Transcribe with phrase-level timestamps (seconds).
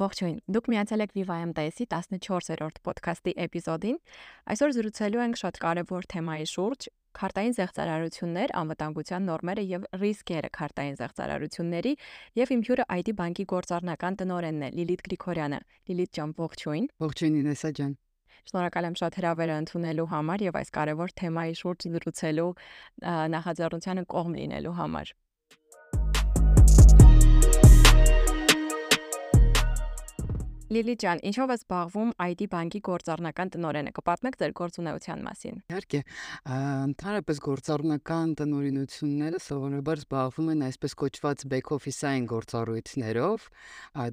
[0.00, 3.98] Ողջույն։ Դուք միացել եք Viva MTS-ի 14-րդ ոդքասթի էպիզոդին։
[4.54, 11.92] Այսօր զրուցելու ենք շատ կարևոր թեմայի շուրջ՝ քարտային զեղծարարություններ, անվտանգության նորմերը եւ ռիսկերը քարտային զեղծարարությունների
[12.40, 15.60] եւ իմ հյուրը ID բանկի գործառնական տնօրենն է Լիլիթ Գրիգորյանը։
[15.92, 17.92] Լիլիթ ջան, ողջույն։ Ողջույն Ինեսա ջան։
[18.48, 22.48] Շնորհակալ եմ շատ հրավերը ընդունելու համար եւ այս կարևոր թեմայի շուրջ զրուցելու
[23.36, 25.12] նախաձեռնությանը կողմ լինելու համար։
[30.72, 36.00] Լիլի ջան, ինչով է զբաղվում ID բանկի գործառնական տնօրենը։ Կպատմեք ձեր գործունեության մասին։ Իհարկե,
[36.52, 43.46] ընդհանրապես գործառնական տնօրինությունները սովորաբար զբաղվում են այսպես կոչված back office-ային գործառույթներով,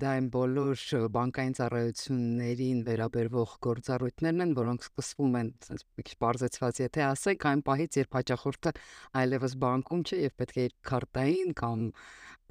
[0.03, 0.83] դա այն բոլոր
[1.15, 7.63] բանկային ծառայություններին վերաբերվող գործառույթներն են, որոնք սկսվում են, ասես մի քիչ բարձեցված, եթե ասենք, այն
[7.69, 8.75] պահից, երբ հաճախորդը
[9.23, 11.87] այլևս բանկում չէ եւ պետք է իր քարտային կամ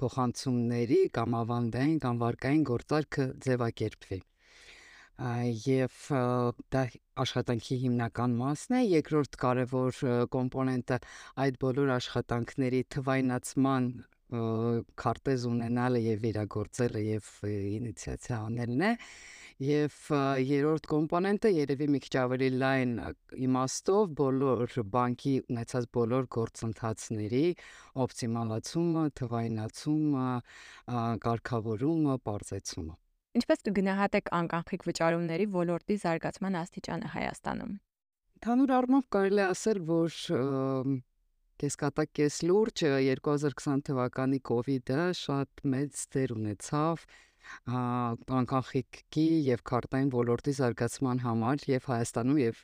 [0.01, 4.19] փոխանցումների կամ ավանդային կամ վարկային գործարքը ձևակերպվի
[5.19, 5.95] եւ
[6.73, 6.83] դա
[7.23, 9.97] աշխատանքի հիմնական մասն է երկրորդ կարևոր
[10.35, 10.99] կոմպոնենտը
[11.43, 13.89] այդ բոլոր աշխատանքների թվայնացման
[15.03, 18.93] քարտեզ ունենալը եւ իրագործելը եւ ինիցիատիվա անելն է
[19.59, 19.95] եւ
[20.39, 22.93] երրորդ կոմպոնենտը երևի մի քիչ ավելի լայն
[23.47, 27.43] իմաստով բոլոր բանկի ունեցած բոլոր գործընթացների
[28.05, 30.29] օպտիմալացումը, թվայնացումը,
[31.27, 32.95] կարգավորումը, բարձեցումը։
[33.39, 37.75] Ինչպես կգնահատեք անկանխիկ վճարումների ոլորտի զարգացման աստիճանը Հայաստանում։
[38.39, 40.19] Թանուր առմամբ կարելի ասել, որ
[41.59, 47.03] կեսկատակ կես լուրջ 2020 թվականի կ ូវ իդը շատ մեծ դեր ունեցավ
[48.39, 52.61] անկանխիկի եւ քարտային ոլորտի զարգացման համար եւ Հայաստանում եւ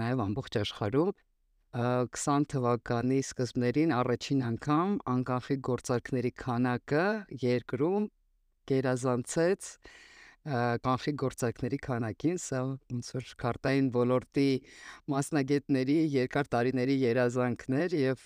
[0.00, 1.14] նաեւ ամբողջ աշխարհում
[1.78, 7.06] 20 թվականի սկզբներին առաջին անգամ անկանխիկ գործարքների քանակը
[7.44, 8.06] երկրում
[8.72, 9.72] գերազանցեց
[10.48, 14.50] կանխիկ գործարքների քանակին, սա ոնց որ քարտային ոլորտի
[15.12, 18.22] մասնագետների երկար տարիների երազանքներ եւ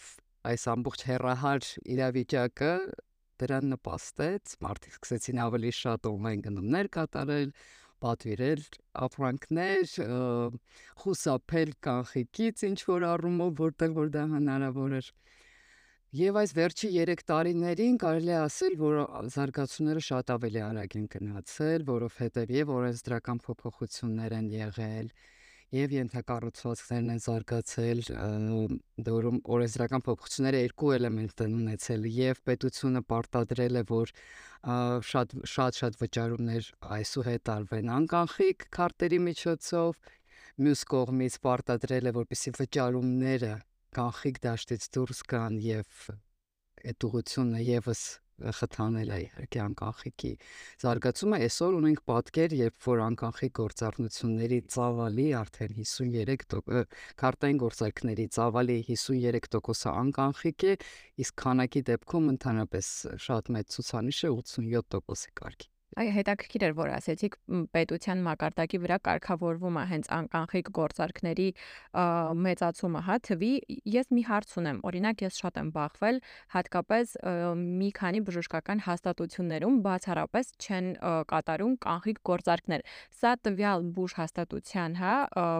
[0.52, 2.72] այս ամբողջ հերահար իրավիճակը
[3.42, 7.54] դրան նպաստեց, մարդիկ սկսեցին ավելի շատ on-line գնումներ կատարել,
[8.02, 8.62] պատվիրել
[9.06, 9.96] ապրանքներ,
[11.02, 15.10] խուսափել կանխիկից ինչ որ առումով, որտեղ որ դա հնարավոր էր։
[16.12, 18.96] Եվ այս վերջի 3 տարիներին կարելի է ասել, որ
[19.32, 25.08] զարգացումները շատ ավելի արագ են գնացել, որովհետև եւ օրենսդրական փոփոխություններ են եղել,
[25.72, 28.00] եւ ենթակառուցվածքներն են զարգացել,
[29.06, 34.12] դուրում օրենսդրական փոփոխությունները երկու էլեմենտ են ունեցել եւ պետությունը պարտադրել է, որ
[35.12, 36.68] շատ շատ շատ վճարումներ
[36.98, 39.96] այսուհետ արվեն անկանխիկ քարտերի միջոցով,
[40.62, 43.54] մյուս կողմից պարտադրել է, որպեսի վճարումները
[43.96, 46.04] կանխիկ դաշտից դուրս գան եւ
[46.82, 48.02] այդ ուղությունը եւս
[48.58, 50.30] խթանել է իհարկե անկախիկի
[50.82, 59.94] զարգացումը այսօր ունենք պատկեր երբ որ անկախիկ գործառնությունների ծավալի արդեն 53% քարտային գործարքների ծավալի 53%-ը
[60.02, 60.74] անկախիկ է
[61.26, 62.90] իսկ քանակի դեպքում ընդհանրապես
[63.28, 67.34] շատ մեծ ցուցանիշ է 87%-ի կարգի Այ հետաքրքիր էր, որ ասեցիք
[67.76, 71.48] պետության մակարդակի վրա կարգավորվում է հենց անկանխիկ գործարքների
[72.46, 73.50] մեծացումը, հա, թվի։
[73.92, 76.20] Ես մի հարց ունեմ։ Օրինակ, ես շատ եմ բախվել,
[76.56, 77.12] հատկապես
[77.60, 80.88] մի քանի բժշկական հաստատություններում բացառապես չեն
[81.32, 82.86] կատարում կանխիկ գործարքներ։
[83.20, 85.14] Սա տվյալ բուժ հաստատության, հա,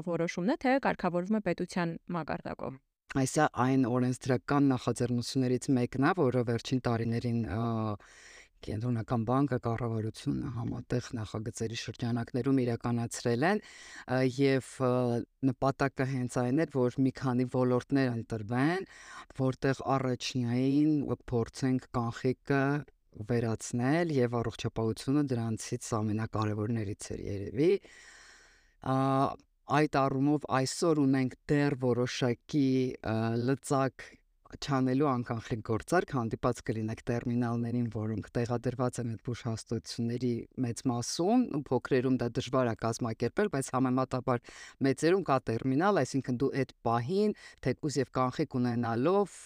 [0.09, 2.81] որոշումն է, թե կարգավորվում է պետության մակարդակով
[3.13, 7.41] այսա այն օրենսդրական նախաձեռնություններից մեկն է, որը վերջին տարիներին
[8.67, 13.63] կենտրոնական բանկը կառավարությունը համատեղ նախագծերի շրջանակներում իրականացրել են
[14.39, 14.71] եւ
[15.51, 18.89] նպատակը հենց այն էր որ մի քանի ոլորտներ ընտրվեն
[19.43, 20.97] որտեղ առաջնային
[21.33, 22.65] փորձենք կանխիկը
[23.29, 27.73] վերացնել եւ առողջապահությունը դրանցից ամենակարևորներից էր երևի
[29.79, 32.69] այդ առումով այսօր ունենք դեռ որոշակի
[33.47, 34.07] լծակ
[34.61, 40.33] չանելու անկանխիկ գործարք հանդիպած կլինեք տերմինալներին, որոնք տեղադրված են այդ բուժհաստատությունների
[40.65, 44.43] մեծ մասում, ու փոքրերում դա դժվար է կազմակերպել, բայց համեմատաբար
[44.87, 47.35] մեծերում կա տերմինալ, այսինքն դու այդ պահին
[47.67, 49.39] թեկուզ եւ կանխիկ ունենալով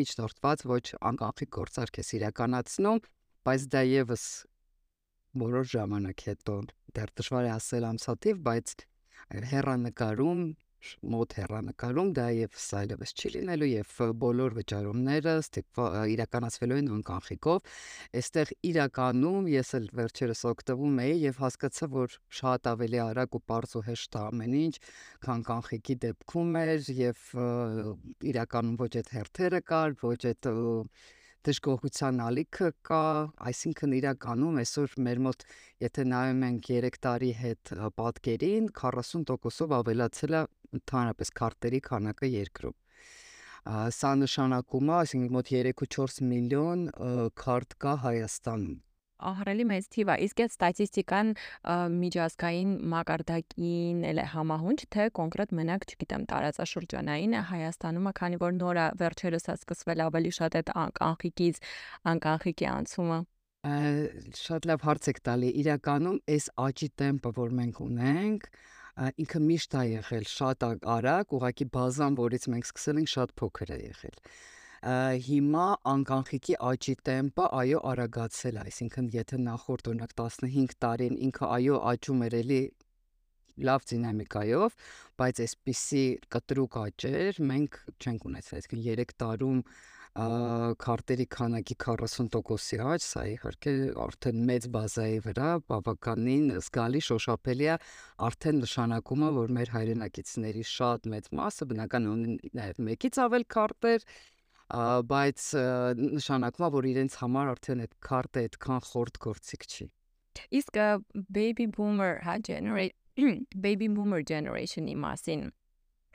[0.00, 3.04] միջնորդված ոչ անկանխիկ գործարք ես իրականացնում,
[3.50, 4.24] բայց դա եւս
[5.40, 6.54] որոշ ժամանակ հետո
[6.94, 8.74] դեռ դժվար է ասել ամսաթիվ, բայց
[9.50, 10.42] հերանեկարում
[11.14, 13.92] մոտ հեռանկարում դա եւ այլևս չի լինելու եւ
[14.24, 15.34] բոլոր վճարումները
[16.14, 17.70] իրականացվելու են անկանխիկով
[18.20, 23.76] այստեղ իրականում ես էլ վերջերս օգտվում էի եւ հասկացա որ շատ ավելի արագ ու པարզ
[23.80, 24.74] ու հեշտ է ամեն ինչ
[25.28, 27.24] քան կանխիկի դեպքում էր եւ
[28.34, 30.52] իրականում ոչ այդ հերթերը կար ոչ այդ
[31.46, 33.02] դժգոհության ալիքը կա,
[33.48, 35.44] այսինքն իրականում այսօր մեր մոտ
[35.84, 40.42] եթե նայում ենք 3 տարի հետ պատկերին 40%-ով ավելացել է
[40.78, 42.78] ընդհանրապես քարտերի քանակը երկրում
[44.00, 46.86] սա նշանակում է, այսինքն մոտ 3-4 միլիոն
[47.40, 48.78] քարտ կա Հայաստանում
[49.20, 51.32] ահռելի մեծ թիվ է։ Իսկ այդ ստատիստիկան
[51.96, 58.86] միջազգային մակարդակին էլ է համահունչ, թե կոնկրետ մենակ, չգիտեմ, տարածաշրջանային է Հայաստանում, քանի որ նորա
[59.02, 61.62] վերջերս է սկսվել ավելի շատ այդ կանխիկից
[62.14, 63.20] անկանխիկի անցումը
[64.40, 68.46] շատ լավ հարց եք տալի։ Իրականում այս աճի տեմպը, որ մենք ունենք,
[69.00, 70.64] ինքը միշտ է եղել շատ
[70.96, 74.18] արագ, ուղղակի բազան, որից մենք սկսել ենք, շատ փոքր է եղել
[74.80, 81.80] հիմա անկանխիկի աճի տեմպը այո արագացել է, այսինքն եթե նախորդ օրինակ 15 տարին ինքը այո
[81.90, 82.60] աճում էր էլի
[83.68, 84.76] լավ դինամիկայով,
[85.20, 89.60] բայց այսպիսի կտրուկ աճեր մենք չենք ունեցել, այսինքն 3 տարում
[90.10, 93.74] քարտերի քանակի 40%-ի աճ, սա իհարկե
[94.04, 97.76] արդեն մեծ բազայի վրա բավականին զգալի շոշափելի է,
[98.26, 104.06] արդեն նշանակում է, որ մեր հայրենակիցների շատ մեծ մասը բնական ունեն նաև մեկից ավել քարտեր,
[105.14, 105.46] բայց
[106.00, 109.90] նշանակում է, որ իրենց համար արդեն այդ քարտը այդքան խորտ գործիք չի։
[110.58, 110.76] Իսկ
[111.30, 112.94] baby boomer, հա, generate
[113.66, 115.50] baby boomer generation-ի մասին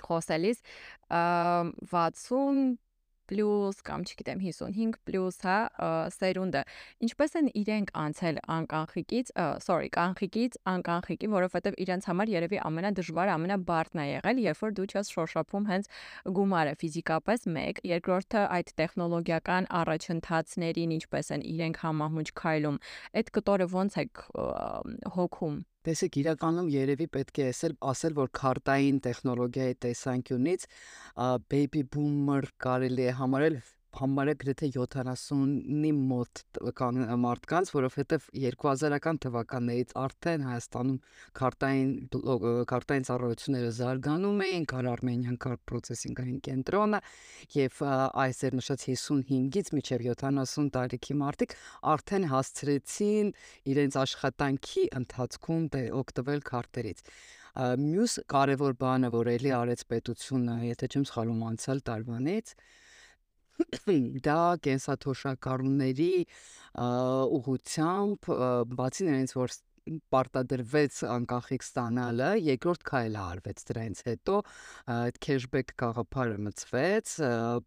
[0.05, 0.63] խոսելիս
[1.11, 2.75] 60
[3.29, 5.57] պլյուս կամ չգիտեմ 55 պլյուս, հա,
[6.15, 6.61] սերունդը
[7.07, 9.31] ինչպես են իրենք անցել անկանխիկից,
[9.65, 15.13] sorry, կանխիկից անկանխիկի, որովհետև իրենց համար երևի ամենադժվարը, ամենաբարդն է եղել, երբ որ դու չես
[15.15, 15.91] շոշափում հենց
[16.39, 22.81] գումարը ֆիզիկապես 1, երկրորդը այդ տեխնոլոգիական առաջընթացներին ինչպես են իրենք համահունչ քայլում։
[23.15, 24.05] Այդ կտորը ոնց է
[25.15, 30.65] հոգում Տեսեք, իրականում երևի պետք է ասել, ասել, որ քարտային տեխնոլոգիայի տեսանկյունից
[31.53, 33.59] baby boomer կարելի է համարել
[33.99, 36.41] համարը գրեթե 70-ի մոտ
[37.25, 40.97] մարդկանց, որովհետև 2000-ական թվականներից արդեն Հայաստանում
[41.39, 41.93] քարտային
[42.71, 47.01] քարտային ծառայությունները զարգանում էին, կար Armenian Card Processing-ային կենտրոնը
[47.55, 47.79] եւ
[48.25, 51.57] այս էր նշած 55-ից մինչեւ 70 տարիքի մարդիկ
[51.95, 53.33] արդեն հասցրեցին
[53.75, 57.03] իրենց աշխատանքի ընթացքում դե օգտվել քարտերից
[57.55, 62.51] մյուս կարևոր բանը, որ ելի արեց պետությունը, եթե չեմ սխալվում, անցյալ տարվանից,
[64.25, 66.11] դա կենսաթոշակառուների
[67.39, 68.33] ուղությամբ
[68.75, 74.37] բացի նրանից որ պարտադրվեց անկախիկ ստանալը, երկրորդ քայլը արվեց դրանից հետո
[74.95, 77.11] այդ քեշբեք գաղափարը մցվեց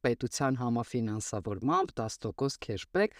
[0.06, 3.16] պետության համաֆինանսավորմամբ 10% քեշբեք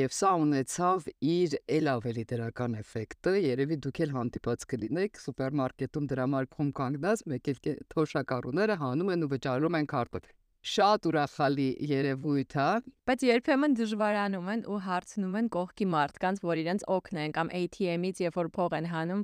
[0.00, 6.74] եւ սա ունեցավ իր ել ավելի դրական էֆեկտը երևի դուք էլ հանդիպած կլինեք սուպերմարկետում դրամարկղում
[6.80, 7.62] կանգնած մեկ էլ
[7.92, 10.32] թոշակառուները հանում են ու վճարում են քարտով
[10.66, 12.66] շատ ուրախալի երևույթ է,
[13.06, 18.38] բայց երբեմն դժվարանում են ու հարցնում են կողքի մարդկանց, որ իրենց օգնեն կամ ATM-ից, երբ
[18.38, 19.22] որ փող են հանում,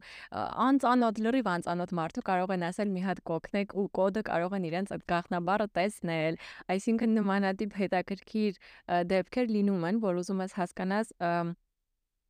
[0.66, 4.94] անծանոթ լրիվ անծանոթ մարդու կարող են ասել մի հատ կօգնեք ու կոդը կարող են իրենց
[4.94, 6.40] այդ գաղտնաբառը տեսնել,
[6.70, 8.62] այսինքն նմանատիպ հետաքրքիր
[9.10, 11.12] դեպքեր լինում են, որ ուզում ես հասկանաս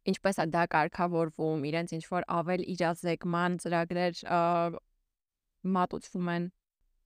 [0.05, 4.21] ինչպես է դա կարգավորվում, իրենց ինչ որ ավել իրազեկման ծրագրեր
[5.65, 6.53] մատուցվում են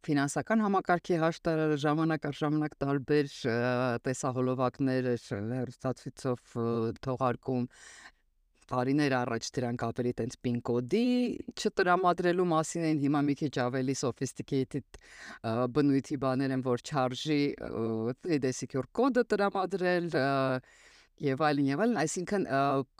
[0.06, 3.32] ֆինանսական համակարգի հաշտարարը ժամանակ առ ժամանակ տարբեր
[4.06, 6.54] տեսահոլովակներ հեռուստացույցով
[7.06, 7.66] թողարկում
[8.68, 11.04] տարիներ առաջ դրանք ավելի տենց պին կոդի
[11.56, 15.00] չտրամադրելու մասին են հիմա մի քիչ ավելի sophisticated
[15.78, 17.40] բնույթի բաներ են որ charge-ի
[18.44, 20.10] դեսիկյուր կոդը տրամադրել
[21.22, 22.44] եւ այլն եւ այլն, այսինքն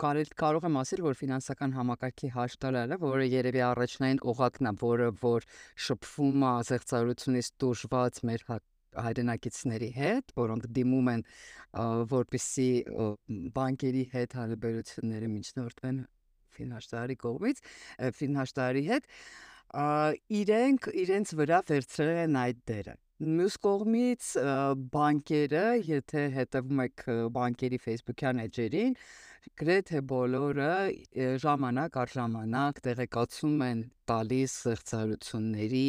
[0.02, 5.46] կարել կարող եմ ասել, որ ֆինանսական համակարգի հաշտարարը, որը երևի առաջնային օղակն է, որը որ
[5.86, 8.58] շփվում է զեղծարությունից դժված մեր հա,
[8.98, 11.24] հայրենակիցների հետ, որոնք դիմում են
[12.12, 12.70] որպիսի
[13.58, 15.98] բանկերի հետ հարաբերությունները միջնորդվեն
[16.58, 17.60] ֆինանսարի կողմից,
[18.18, 19.12] ֆինանսարի հետ,
[20.38, 24.26] իրենք իրենց վրա վերցրել են այդ դերը Մյուս կողմից
[24.94, 27.02] բանկերը, եթե հետևում եք
[27.34, 28.92] բանկերի Facebook-յան էջերին,
[29.58, 30.68] գրեթե բոլորը
[31.42, 35.82] ժամանակ առ ժամանակ տեղեկացում են տալիս զեղծարությունների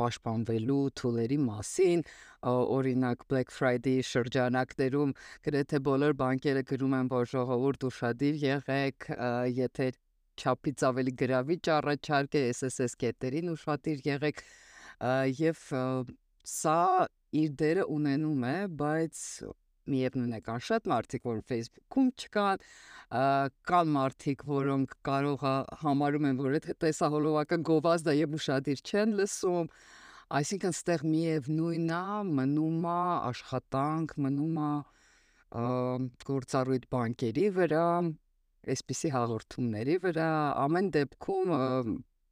[0.00, 2.04] պաշտպանվելու թուլերի մասին,
[2.48, 5.12] օրինակ Black Friday շրջանակներում
[5.44, 9.10] գրեթե բոլոր բանկերը գրում են, որ ժողովուրդ ուշադիր եղեք,
[9.58, 9.90] եթե
[10.40, 14.42] չափից ավելի գրավիչ առաջարկ է SSS կետերին ուշադիր եղեք
[15.42, 15.60] եւ
[16.48, 16.82] սա
[17.38, 19.22] իր դերը ունենում է, բայց
[19.88, 22.64] միևնույն է կան շատ մարդիկ, որ Facebook-ում չկան,
[23.68, 29.14] կան մարդիկ, որոնք կարող է համարում են, որ այդ տեսահոլովակը գովազդ է եւ ուշադիր չեն
[29.20, 29.70] լսում,
[30.38, 32.02] այսինքն ստեղ միևնույնն է,
[32.40, 32.98] մնում է
[33.32, 34.72] աշխատանք, մնում է
[36.28, 37.88] գործառույթ բանկերի վրա,
[38.68, 40.30] այսպիսի հաղորդումների վրա,
[40.68, 41.54] ամեն դեպքում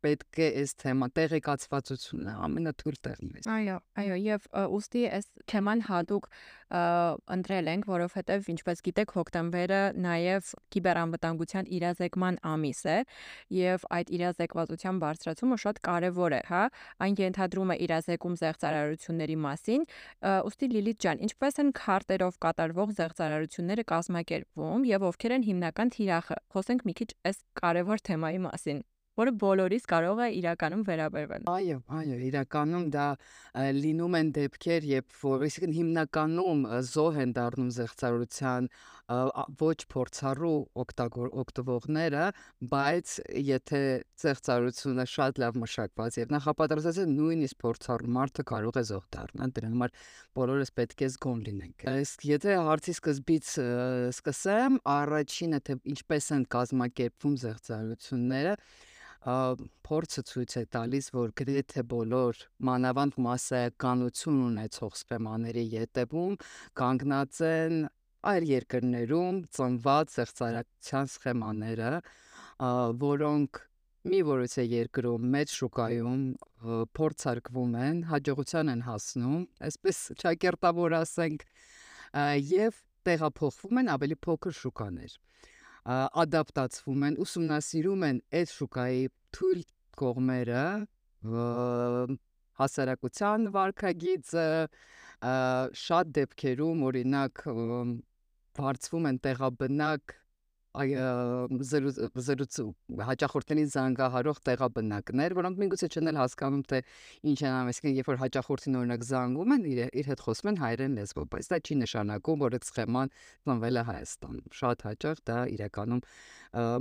[0.06, 4.46] պետք է այս թեմա տեղեկացվածությունը ամենաթույլ տեղն է։ Այո, այո, եւ
[4.76, 6.30] ուստի այս թեման հատուկ
[6.66, 12.96] ընտրել ենք, որովհետեւ ինչպես գիտեք, հոկտեմբերը նաեւ կիբերանվտանգության իրազեկման ամիս է
[13.54, 16.64] եւ այդ իրազեկվածության բարձրացումը շատ կարեւոր է, հա։
[17.06, 19.86] Այն ենթադրում է իրազեկում զեղծարարությունների մասին։
[20.50, 26.86] Ուստի Լիլիթ ջան, ինչպես են քարտերով կատարվող զեղծարարությունները կազմակերպվում եւ ովքեր են հիմնական թիրախը։ Խոսենք
[26.90, 28.84] մի քիչ այս կարեւոր թեմայի մասին
[29.16, 33.06] որը բոլորիս կարող է իրականում վերաբերվել։ Այո, այո, իրականում դա
[33.80, 38.70] լինում են դեպքեր, երբ որ այսինքն հիմնականում զոհ են դառնում զեղծարության
[39.06, 42.22] ոչ փորձառու օգտվողները,
[42.72, 43.12] բայց
[43.46, 43.80] եթե
[44.22, 49.70] զեղծարությունը շատ լավ մշակված եւ նախապատրաստած է, նույնիսկ փորձառու մարդը կարող է զոհ դառնալ։ Դրա
[49.76, 49.94] համար
[50.40, 53.52] բոլորս պետք է զգոն լինենք։ Իսկ եթե հարցի սկզբից
[54.10, 58.58] սկսեմ, առաջինը թե ինչպես են կազմակերպվում զեղծարությունները,
[59.24, 66.36] փորձը ցույց է տալիս, որ գրեթե բոլոր մանավանդ massայականություն ունեցող սխեմաների յետևում
[66.80, 67.78] կանգնած են
[68.26, 71.92] այլ երկրներում ծնված ծեղծարակության սխեմաները,
[73.06, 73.62] որոնք
[74.06, 76.24] մի որոշե երկրում մեծ շուկայում
[76.98, 81.46] փորձարկվում են, հաջողության են հասնում, այսպես ճակերտավոր ասենք,
[82.50, 85.16] եւ տեղափոխվում են ավելի փոքր շուկաներ
[85.86, 89.02] ադապտացվում են, ուսումնասիրում են այդ շուկայի
[89.36, 89.60] թույլ
[90.00, 90.66] կողմերը,
[92.60, 94.46] հասարակության վարկագիծը,
[95.86, 97.42] շատ դեպքերում օրինակ
[98.56, 100.16] բարձվում են տեղաբնակ
[100.76, 102.66] զրուցու
[103.08, 106.80] հաճախորդներին զանգահարող տեղաբնակներ, որոնք միգուցե չեն էլ հասկանում թե
[107.32, 110.60] ինչ են անում, այսինքն երբ որ հաճախորդին օրինակ զանգում են, իր, իր հետ խոսում են
[110.62, 113.14] հայերեն լեզվով, բայց դա չի նշանակում, որ այդ սխեման
[113.46, 116.02] ծնվել է Հայաստանում։ Շատ հաճախ դա իրականում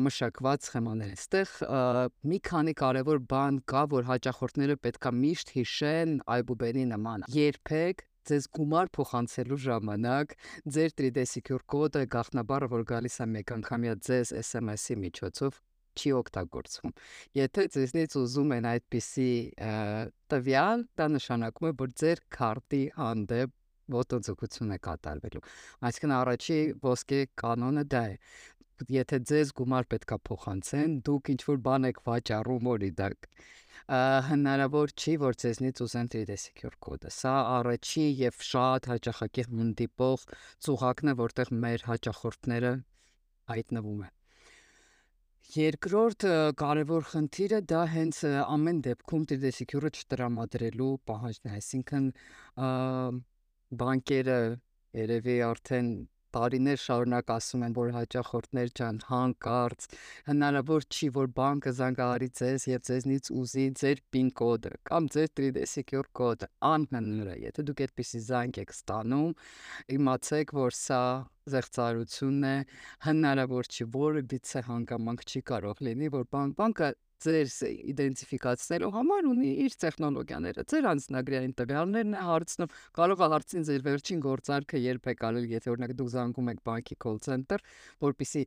[0.05, 1.53] մշակված սխեմաներ են։ Այստեղ
[2.31, 8.91] մի քանի կարևոր բան կա, որ հաճախորդները պետքա միշտ հիշեն այբուբենի նման։ Երբեք ձեզ գումար
[8.97, 10.35] փոխանցելու ժամանակ
[10.75, 15.59] ձեր 3D secure կոդը գաղտնաբառը, որ գալիս է մեկ անգամյա ձեզ SMS-ի միջոցով
[15.95, 16.93] չի օգտագործվում։
[17.39, 19.29] Եթե ձեզնից ուզում են այդպիսի
[20.33, 23.53] տվյալ, դա նշանակում է, որ ձեր քարտի հանդեպ
[23.95, 25.41] ոտնձգություն է կատարվելու։
[25.87, 28.15] Այսինքն առաջի ոսկե կանոնը դա է
[28.95, 33.29] եթե ձեզ գումար պետքա փոխանցեն, դուք ինչ որ բան եք վաճառում օրինակ
[33.85, 40.25] հնարավոր չի, որ ձեզնից ուզեն 3D secure կոդը։ Սա առաջի եւ շատ հաճախակի հանդիպող
[40.65, 42.71] ծուղակն է, որտեղ մեր հաճախորդները
[43.51, 44.13] հայտնվում են։
[45.55, 46.25] Երկրորդ
[46.57, 52.07] կարևոր խնդիրը դա հենց ամեն դեպքում 3D secure-ը չտրամադրելու պահանջն է, այսինքն
[53.85, 54.39] բանկերը
[55.05, 55.91] երևի արդեն
[56.35, 59.87] տարիներ շարունակ ասում են, որ հաճախորդներ ջան, հանկարծ
[60.29, 65.69] հնարավոր չի, որ բանկը զանգահարի ձեզ եւ ձեզնից ուզի ձեր PIN կոդը կամ ձեր 3D
[65.75, 69.31] secure կոդը։ Անհնար է, եթե դուք այդպեսի զանգ եք ստանում,
[69.99, 71.03] իմացեք, որ սա
[71.53, 72.53] զեղծարություն է,
[73.05, 76.89] հնարավոր չի, որևիցե հանգամանք չի կարող լինի, որ բանկ բանկը
[77.25, 77.51] ձեր
[77.91, 84.23] իդենտիֆիկացնելու համար ունի իր տեխնոլոգիաները։ Ձեր անձնագրային տվյալներն է հարցնում, կարող է հարցին ձեր վերջին
[84.25, 87.59] գործարքը երբ է կարել, եթե օրինակ դուք զանգում եք բանկի call center,
[88.05, 88.43] որpիսի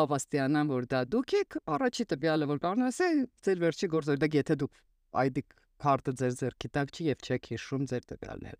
[0.00, 3.10] հավաստիանան, որ դա դուք եք, առաջի տվյալը որ կարող ասե,
[3.44, 4.80] ձեր վերջի գործարքը, եթե դուք
[5.20, 5.44] ID
[5.84, 8.58] քարտը ձեր ձեռքի տակ չի եւ չեք հիշում ձեր տվյալները։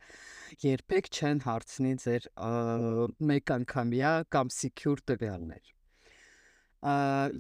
[0.67, 2.29] Երբեք չեն հարցնի ձեր
[3.31, 5.77] մեկ անգամյա կամ secure տվյալներ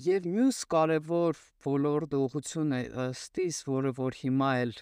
[0.04, 4.74] եւ մյուս կարևոր ոլորտ ուղղությունը ըստիս, որը որ հիմա էլ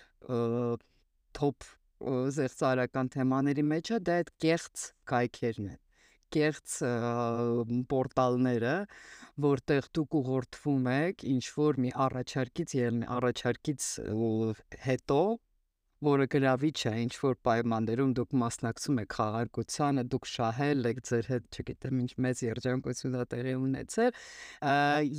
[1.38, 1.69] top
[2.38, 5.78] զեղծարական թեմաների մեջ է, դա այդ կեղծ կայքերն են
[6.37, 6.76] կեղծ
[7.92, 8.76] պորտալները,
[9.49, 13.90] որտեղ դուք ուղղորդվում եք ինչ որ մի առաջարկից եւ առաջարկից
[14.88, 15.20] հետո
[16.04, 21.49] որը գրավիչ է ինչ որ պայմաններում դուք մասնակցում եք խաղարկությանը, դուք շահել եք ձեր հետ,
[21.58, 24.12] չգիտեմ, ինչ մեծ երջանկություն է տեղի ունեցել,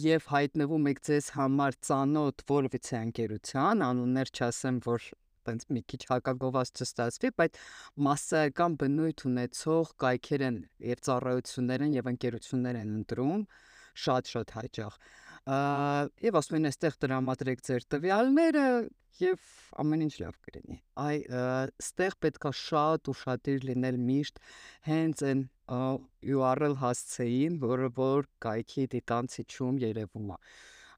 [0.05, 5.09] եւ հայտնվում եք ձեզ համար ծանոթ որևիցե անկերության, անուններ չասեմ, որ
[5.47, 7.59] տենց մի քիչ հակագովաց չստացվի, բայց
[8.09, 13.43] massայական բնույթ ունեցող կայքեր են եւ ծառայություններ են եւ ընկերություններ են ընտրում
[13.99, 14.99] շատ-շատ հաճախ
[16.29, 18.65] եւ ասում են այստեղ տրամադրեք ձեր տվյալները
[19.19, 19.45] եւ
[19.83, 21.17] ամեն ինչ լավ կլինի։ Այ
[21.83, 24.41] ստեղ պետքա շատ ուշադիր լինել միշտ
[24.89, 25.41] հենց այն
[26.35, 30.39] URL հասցեին, որը որ կայքի դիտանցիչում երևում է։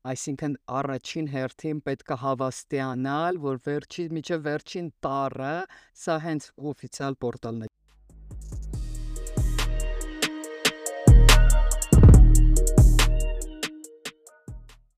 [0.02, 5.50] Այսինքն առաջին հերթին պետք է հավաստիանալ, որ վերջի միջև վերջին տարը
[6.04, 7.68] սա հենց օֆիցիալ պորտալն է։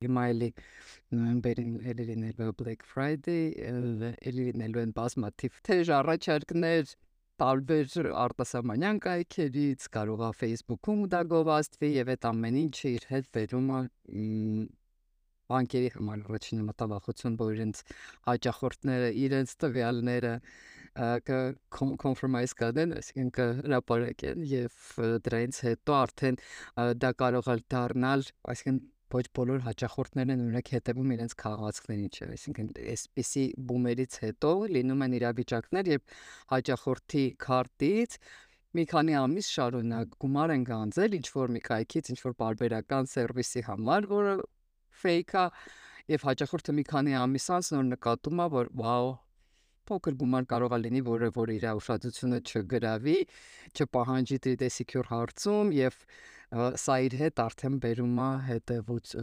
[0.05, 0.49] Հիմա էլի
[1.17, 3.51] նոյեմբերին ելինելու Black Friday,
[4.29, 6.93] ելինելու են բազմաթիվ թե առաջարկներ,
[7.43, 13.69] տարբեր արտասահմանյան կայքերից կարող է Facebook-ում դա գովաստվի եւ այդ ամեն ինչը իր հետ վերում
[13.73, 13.81] է
[15.51, 17.83] բանկերի համար առաջինը մտավախություն, որ իրենց
[18.29, 20.33] հաճախորդները, իրենց տվյալները
[20.93, 24.81] կկոմպրոմայզ կան, այսինքն կհրապարակեն եւ
[25.25, 26.37] դրանից հետո արդեն
[27.01, 28.81] դա կարող է դառնալ, այսինքն
[29.13, 35.15] ոչ բոլոր հաճախորդներն են օրինակ հետևում իրենց քաղաքացիներին, չէ, այսինքն այսպիսի բումերից հետո լինում են
[35.19, 36.15] իրավիճակներ, երբ
[36.53, 38.17] հաճախորդի քարտից
[38.73, 43.65] մի քանի ամիս շարունակ գումար են գանձել ինչ որ մի կայքից, ինչ որ բարբերական սերվիսի
[43.69, 44.33] համար, որը
[45.43, 45.45] է
[46.13, 49.13] եւ հաճախորդը մի քանի ամիս անց նոր նկատում է, որ վաու
[49.83, 53.15] փոքր գումար կարող է լինի, որը որ իր ուշադրությունը չգրավի,
[53.73, 55.97] չպահանջի դրտեսիկյուր հարցում եւ
[56.53, 59.13] սա իր հետ արդեն բերում է հետևուց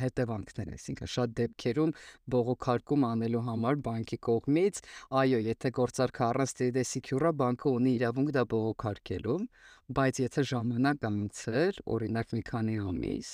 [0.00, 1.92] հետևանքներ, այսինքն շատ դեպքերում
[2.34, 4.80] բողոքարկում անելու համար բանկի կողմից,
[5.20, 9.38] այո, եթե գործարքը առանց դրտեսիկյուրա, բանկը ունի իրավունք դա բողոքարկելու,
[9.98, 13.30] բայց եթե ժամանակ անցեր, օրինակ մի քանի ամիս,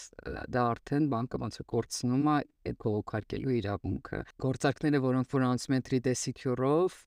[0.55, 2.37] դա արդեն բանկը ոնց է կորցնում է
[2.71, 7.01] այդ բողոքարկելու իրավունքը։ Գործարքները, որոնք որ անցում են 3D secure-ով,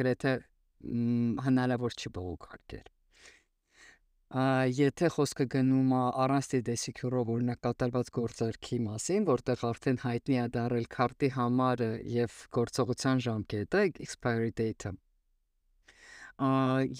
[0.00, 0.32] գրեթե
[1.44, 2.88] հնարավոր չի բողոքարկել։
[4.30, 10.86] Եթե խոսքը գնում է առանց secure-ով օրինակ կատարված գործարքի մասին, որտեղ արդեն հայտնի է դարել
[10.94, 14.92] քարտի համարը եւ գործողության ժամկետը, expiry date-ը,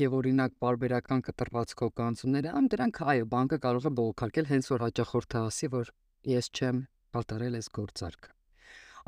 [0.00, 5.46] եւ օրինակ բարբերական կտրվածքով կանցումները, ամ դրանք այո, բանկը կարող է բողոքարկել հենց որ հաճախորդը
[5.46, 5.94] ասի, որ
[6.34, 6.84] ես չեմ
[7.14, 8.39] կատարել այս գործարքը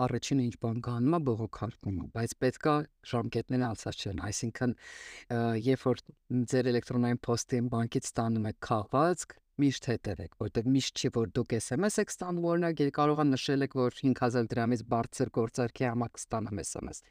[0.06, 2.74] առաջինը ինչ բան կանում է բողոքարկում բայց պետքա
[3.12, 4.74] ժամկետները անցած չեն, այսինքն
[5.66, 6.02] երբ որ
[6.52, 11.98] ձեր էլեկտրոնային փոստին բանկից ստանում եք քաղվածք, միշտ հետևեք, որտեղ միշտ չի որ դուք SMS
[12.02, 17.02] եք ստանում, օրինակ կարող է նշել եք, որ 5000 դրամից բարձր գործարքի համար կստանամ SMS։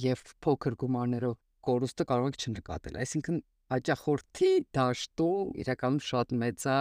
[0.00, 1.38] Եվ փոքր գումարներով
[1.70, 6.78] կորուստը կարող եք չնկատել, այսինքն հաճախորդի դաշտում իրականում շատ մեծ է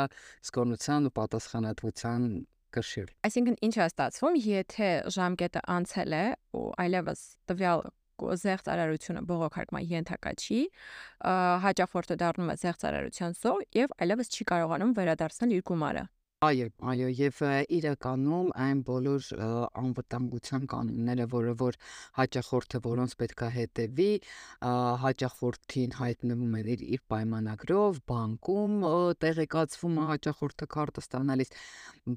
[0.50, 2.24] զգոնության ու պատասխանատվության
[2.76, 6.26] կշիռ։ Այսինքն ինչ է ստացվում, եթե ժամկետը անցել է
[6.60, 7.84] ու այլևս տվյալ
[8.20, 10.60] զեղծարարությունը բողոքարկման ենթակա չի,
[11.66, 16.04] հաճախորդը դառնում է զեղծարարության զոհ եւ այլևս չի կարողանում վերադարձնել իր գումարը։
[16.48, 17.40] Այո, այո, եւ
[17.78, 19.26] իրականում այն բոլոր
[19.82, 21.78] անվտանգության կանոնները, որը որ
[22.20, 24.08] հաճախորդը որոնց պետքա հետևի,
[25.04, 28.80] հաճախորդին հայտնվում իր, իր պայմանագրով, բանկում
[29.26, 31.54] տեղեկացվում է հաճախորդը քարտը ստանալիս,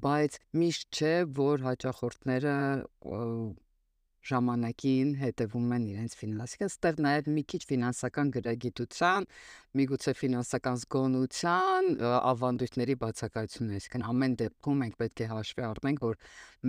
[0.07, 2.55] բայց միշտ չէ, որ հաճախորդները
[4.29, 9.27] ժամանակին հետևում են իրենց ֆինանսական, այստեղ նաև մի քիչ ֆինանսական գրագիտության,
[9.79, 11.91] միգուցե ֆինանսական զգոնության
[12.33, 16.19] ավանդույթների բացակայությունն է, այսինքն ամեն դեպքում մենք պետք է հաշվի առնենք, որ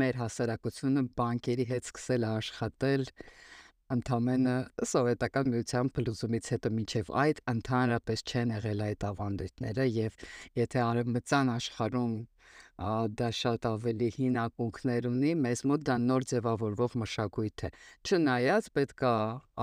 [0.05, 3.09] մեր հասարակությունը բանկերի հետ սկսել է աշխատել
[3.95, 4.53] ընդամենը
[4.88, 10.17] սովետական միության փլուզումից հետո միջև այդ ընդհանրապես չեն եղել այդ ավանդույթները եւ
[10.61, 12.14] եթե արևմտյան աշխարհում
[12.75, 17.71] դա շատ ավելի հին ակունքներ ունի, մեզ մոտ դա նոր ձևավորվող մշակույթ է։
[18.03, 19.13] Չնայած պետքա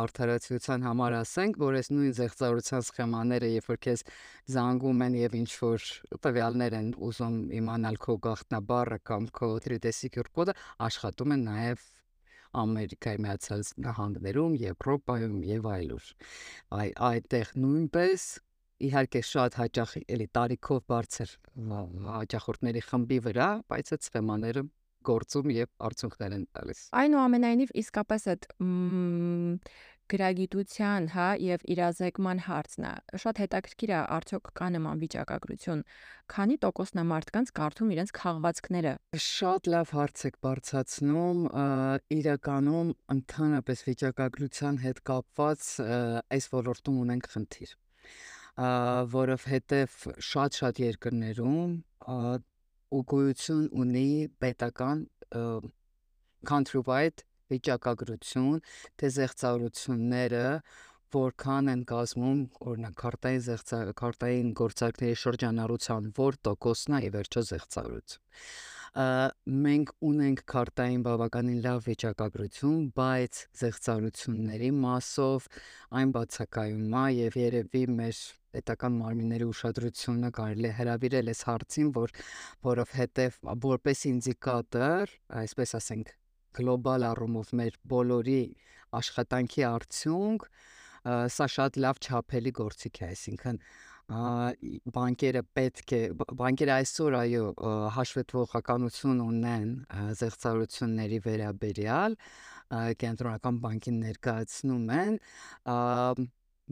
[0.02, 4.04] արդարացիության համար ասենք, որ այս նույն զեղծարության սխեմաները, երբ որ քեզ
[4.56, 5.88] զանգում են եւ ինչ որ
[6.24, 10.56] տվյալներ են ուզում իմանալ քո գաղտնաբառը կամ քո 3D secure կոդը,
[10.88, 11.90] աշխատում են նաեւ
[12.52, 16.08] Ամերիկայի Միացյալ Նահանգներում, Եվրոպայում եւ այլուր։
[16.76, 18.26] Այ այդտեղ նույնպես
[18.88, 21.34] իհարկե շատ հաճախ էլի տարիքով բարձր
[22.18, 24.64] հաճախորդների խմբի վրա, բայց այդ սխեմաները
[25.12, 28.48] գործում եւ արդյունքներ են տալիս։ Այնուամենայնիվ իսկապես այդ
[30.12, 35.84] գրագիտության, հա, եւ իրազեկման հարցն է։ Շատ հետաքրքիր է, արդյոք կա նման վիճակագրություն։
[36.36, 38.94] Քանի տոկոսն է մարդկանց կարդում իրենց քաղվածքները։
[39.28, 41.46] Շատ լավ հարց եք բարձացնում։
[42.18, 45.70] Իրականում ընդհանրապես վիճակագրության հետ կապված
[46.40, 47.78] այս ոլորտում ունենք խնդիր
[49.16, 49.98] որովհետև
[50.28, 51.74] շատ-շատ երկրներում
[53.00, 54.08] ուղղություն ունի
[54.44, 55.04] պետական
[56.52, 58.62] country-wide վիճակագրություն,
[59.00, 60.46] թե զեղծարությունները
[61.12, 68.22] որքան են կազմում օրինակ քարտային զեղծա քարտային գործարքների շրջանառության որ տոկոսն է վերջո զեղծարություն
[68.92, 75.46] մենք ունենք քարտային բավականին լավ վիճակագրություն, բայց զեղծարությունների մասով
[75.96, 78.20] այն բացակայում է եւ երևի մեր
[78.52, 82.14] պետական մարմինների ուշադրությունը կարելի է հրավիրել այս հարցին, որ
[82.68, 83.38] որովհետեւ
[83.72, 86.12] որպես ինդիկատոր, այսպես ասենք,
[86.60, 88.42] գլոբալ առումով մեր բոլորի
[89.00, 90.50] աշխատանքի արդյունք,
[91.32, 93.62] սա շատ լավ չափելի գործիք է, այսինքն
[94.12, 96.02] բանկերը պետք է
[96.42, 97.44] բանկերը այսօր այո
[97.96, 99.72] հաշվետվողականություն ունեն
[100.22, 102.18] զեղծարությունների վերաբերյալ
[103.04, 105.20] կենտրոնական բանկին ներկայացնում են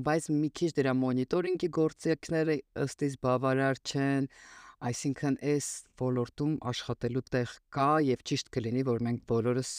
[0.09, 4.31] բայց մի քիչ դրա մոնիտորինգի գործիքները ըստ իս բավարար չեն
[4.79, 5.65] Այսինքն այս
[5.99, 9.71] ոլորտում աշխատելու տեղ կա եւ ճիշտ կլինի, որ մենք բոլորս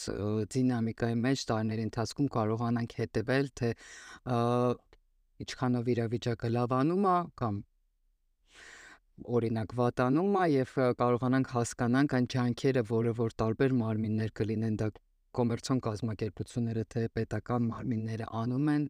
[0.55, 3.71] դինամիկայի մեջ տարիների ընթացքում կարողանանք հետևել, թե
[5.43, 7.61] ինչքանով իրավիճակը լավանում է կամ
[9.37, 14.89] օրինակ վատանում է եւ կարողանանք հասկանանք այն ջանքերը, որը որ տարբեր մարմիններ կլինեն դա
[15.37, 18.87] կոմերցիոն կազմակերպությունները թե պետական մարմինները անում են,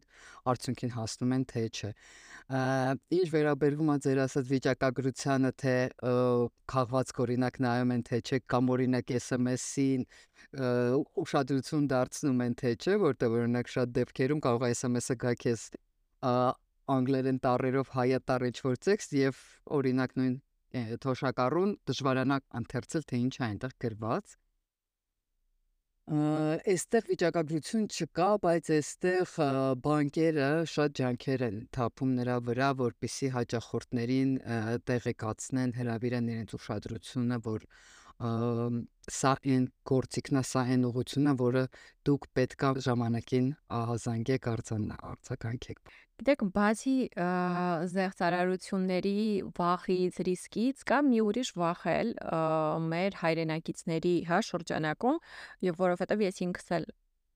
[0.52, 1.90] արդյունքին հասնում են թե չէ։
[3.18, 5.76] Ինչ վերաբերվում է ձեր ասած վիճակագրությանը, թե
[6.72, 10.04] քաղված օրինակ նայում են թե չէ կամ օրինակ SMS-ին
[11.22, 15.68] ուշադրություն դարձնում են թե չէ, որտեղ օրինակ շատ դեպքերում կարող է SMS-ը գա քեզ
[16.22, 19.42] անգլերեն տառերով հայատառ ինչ-որ տեքստ եւ
[19.78, 20.36] օրինակ նույն
[21.04, 24.38] թոշակառուն դժվարանա ընթերցել թե ինչ է այնտեղ գրված
[26.12, 29.34] Այստեղ վիճակագրություն չկա, բայց այստեղ
[29.84, 34.32] բանկերը շատ ջանքեր են թափում նրա վրա, որպեսզի հաճախորդներին
[34.90, 37.66] տեղեկացնեն, հրավիրեն իրենց ուշադրությունը, որ
[38.22, 41.62] սա այն գործիքն է, սա այն ուղղությունն է, որը
[42.06, 46.96] դուք պետքա ժամանակին ահազանգեք արձագանքեք։ Գիտեք, բացի
[47.92, 49.14] զեղծարարությունների
[49.58, 52.12] վախից, ռիսկից կա մի ուրիշ վախ էլ
[52.92, 55.22] մեր հայրենակիցների հա շրջանակում,
[55.66, 56.86] եւ որովհետեւ ես ինքս էլ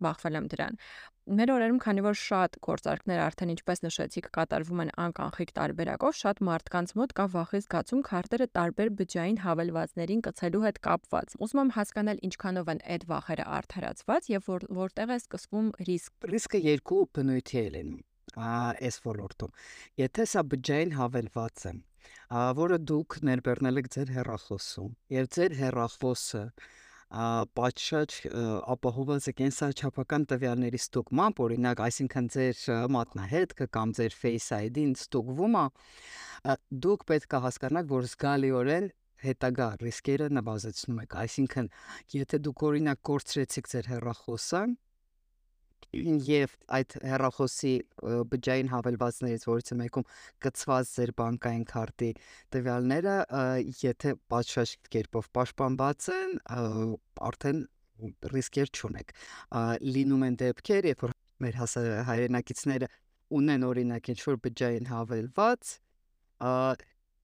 [0.05, 0.79] բախվել եմ դրան։
[1.27, 6.93] Մեր օրերում, քանի որ շատ գործարքներ արդեն ինչպես նշեցիք, կատարվում են անկանխիկ տարբերակով, շատ մարդկանց
[7.01, 12.71] մոտ կա վախի զգացում քարտերը տարբեր բջջային հավելվածներին կցելու հետ կապված։ Ուզում եմ հասկանալ ինչքանով
[12.77, 18.05] են այդ վախերը արդարացված եւ որ, որտեղ է սկսվում ռիսկ։ Ռիսկը երկու բնույթի է լինում
[18.37, 19.53] այս ոլորտում։
[20.03, 21.73] Եթե սա բջջային հավելված է,
[22.59, 26.43] որը դուք ներբեռնել եք ձեր հեռախոսում, եւ ձեր հեռախոսը
[27.07, 28.15] պատշաճ
[28.75, 32.63] ապահոված է կենսաչափական տվյալների ստուգմամբ, օրինակ, այսինքն ձեր
[32.97, 35.67] մատնահետքը կամ ձեր Face ID-ն ստուգվում է,
[36.87, 38.91] դուք պետք է հասկանաք, որ զգալիորեն
[39.27, 41.71] հետագա ռիսկերը նվազեցնում եք։ Այսինքն,
[42.17, 44.61] եթե դուք օրինակ կորցրեցիք ձեր հեռախոսը,
[45.97, 47.73] եւ այդ հեռախոսի
[48.33, 50.07] բջջային հավելվածներից որից մեկում
[50.45, 52.11] կցված ձեր բանկային քարտի
[52.57, 53.15] տվյալները,
[53.83, 56.37] եթե պատշաճ կերպով պաշտպանված են,
[57.31, 57.63] արդեն
[58.35, 59.15] ռիսկեր չունեք։
[59.97, 61.15] Լինում են դեպքեր, երբ որ
[61.47, 61.61] մեր
[62.11, 62.91] հայրենակիցները
[63.37, 65.73] ունեն օրինակ ինչ-որ բջջային հավելված,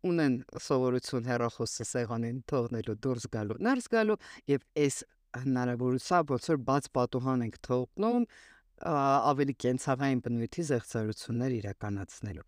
[0.03, 0.37] ունեն
[0.67, 4.17] սովորություն հեռախոսը սեղանին թողնելու դուրս գալու, ներս գալու
[4.51, 4.97] եւ այս
[5.41, 8.27] հնարավորությամբ ոնց որ բաց պատուհան ենք թողնում
[8.83, 12.47] ավելի կենցաղային բնույթի զեղծարություններ իրականացնելու։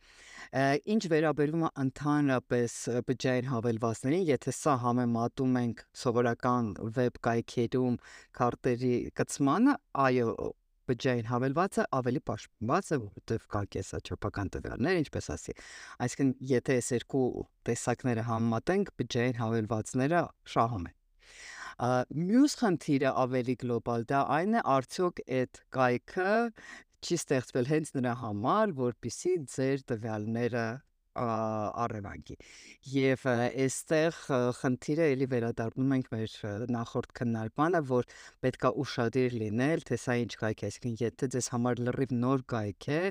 [0.94, 2.74] Ինչ վերաբերում է ընդհանրապես
[3.10, 7.96] բջջային հավելվածներին, եթե սա համեմատում ենք սովորական վեբ կայքերում
[8.40, 10.34] քարտերի կցմանը, այո,
[10.84, 15.54] բջջային հավելվածը ավելի պաշտպանված է, որովհետև կա կեսաչափական տվյալներ, ինչպես ասի։
[16.04, 17.24] Այսինքն, եթե այս երկու
[17.70, 20.20] տեսակները համեմատենք, բջջային հավելվածները
[20.54, 20.98] շահում են։
[21.74, 26.32] Մյուս խնդիրը ավելի գլոբալ դա այն է, արդյոք այդ կայքը
[27.04, 30.66] չի ստեղծվել հենց նրա համար, որpիսի ձեր տվյալները
[31.14, 32.36] առևանգի։
[32.90, 34.16] Եվ այստեղ
[34.58, 36.34] խնդիրը էլի վերադառնում ենք մեր
[36.74, 38.08] նախորդ քննարկմանը, որ
[38.42, 42.88] պետքա ուշադիր լինել, թե սա ինչ կայք է, այսինքն եթե ձեզ համար լրիվ նոր կայք
[42.98, 43.02] է,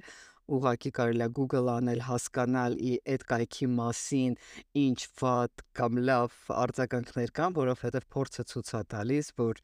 [0.51, 4.37] ուղղակի կարելի է Google անել, հասկանալ ի այդ կայքի մասին
[4.83, 9.61] ինչ վատ կամ լավ արձագանքներ կան, որովհետև փորձը ցույց է տալիս, որ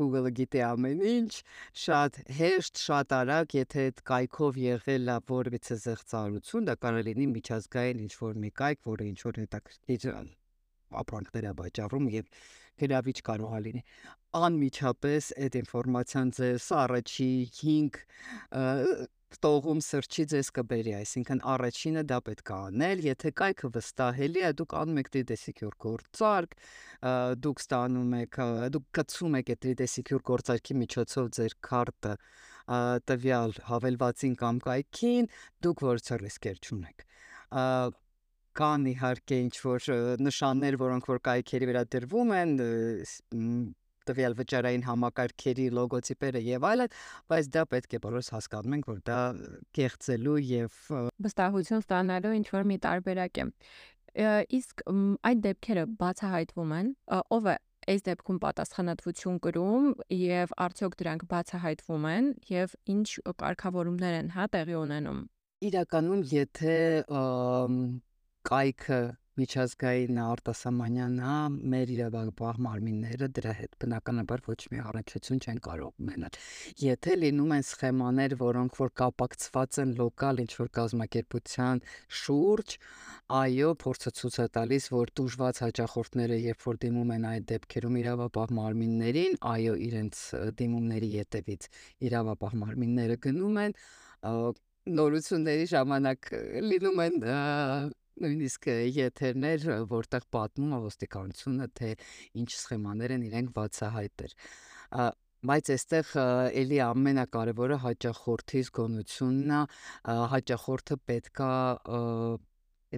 [0.00, 1.32] Google-ը գիտի ամեն ինչ,
[1.84, 8.04] շատ հեշտ, շատ արագ, եթե այդ կայքով եղել է որևիցե զեղծարություն, դա կարող լինի միջազգային
[8.06, 10.06] ինչ-որ մի կայք, որը ինչ-որ հետաքրքիր
[11.00, 12.30] ապրանքներ է վաճառում եւ
[12.80, 13.82] գրավիչ կարող է լինի
[14.40, 17.30] անմիջապես այդ ինֆորմացիան ձեզ առաջի
[17.60, 17.98] 5
[19.38, 24.74] տողում սրճի ձեզ կբերի, այսինքն առաջինը դա պետք է անել, եթե կայքը վստահելի է, դուք
[24.80, 26.56] անում եք 3D Secure գործարք,
[27.46, 28.40] դուք ստանում եք,
[28.74, 32.14] դուք կցում եք այդ 3D Secure գործարքի միջոցով ձեր քարտը
[33.10, 35.30] տվյալ հավելվածին կամ կայքին,
[35.66, 37.08] դուք որցը ռիսկեր չունեք
[38.60, 39.84] կան իհարկե ինչ որ
[40.26, 42.54] նշաններ, որոնք որ կայքերի վրա դրվում են,
[44.10, 46.92] տվյալ վճարային համակարգերի լոգոտիպերը եւ այլն,
[47.30, 49.22] բայց դա պետք է բոլորս հասկանում ենք, որ դա
[49.78, 50.78] կեղծելու եւ
[51.30, 53.48] վստահություն ստանալու ինչ որ մի տարբերակ է։
[54.58, 54.86] Իսկ
[55.30, 56.94] այդ դեպքերը բացահայտվում են,
[57.30, 57.56] ով է
[57.90, 63.08] այս դեպքում պատասխանատվություն կրում եւ արդյոք դրանք բացահայտվում են եւ ինչ
[63.40, 65.22] կարգավորումներ են հա տեղի ունենում։
[65.70, 66.76] Իրականում եթե
[68.50, 69.00] կայքը
[69.38, 71.34] միջազգային արտասահմանյան հա
[71.72, 76.38] մեր իրավապահ մարմինները դրա հետ բնականաբար ոչ մի առնչություն չեն կարող ունենալ։
[76.82, 81.82] Եթե լինում են սխեմաներ, որոնք որ կապակցված են լոկալ ինչ որ կազմակերպության
[82.20, 82.76] շուրջ,
[83.40, 88.54] այո, փորձը ցույց է տալիս, որ դժված հաճախորդները, երբ որ դիմում են այդ դեպքերում իրավապահ
[88.58, 90.24] մարմիններին, այո, իրենց
[90.58, 91.70] դիմումների յետևից
[92.10, 93.78] իրավապահ մարմինները գնում են
[94.90, 96.28] նորությունների ժամանակ
[96.70, 97.16] լինում են
[98.24, 101.90] նույնիսկ եթերներ, որտեղ պատմում է ոստիկանությունը, թե
[102.42, 104.34] ինչ սխեմաներ են իրենք բացահայտել։
[105.50, 106.08] Բայց այստեղ
[106.60, 109.60] էլի ամենակարևորը հաճախորդի զգոնությունն է,
[110.34, 111.52] հաճախորդը պետքա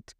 [0.00, 0.14] այդ